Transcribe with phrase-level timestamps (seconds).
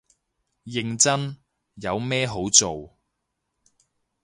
[0.65, 1.37] 認真，
[1.79, 2.97] 有咩好做